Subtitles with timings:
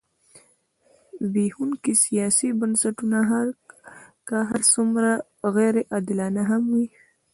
[1.25, 3.19] زبېښونکي سیاسي بنسټونه
[4.27, 5.11] که هر څومره
[5.55, 6.85] غیر عادلانه هم وي.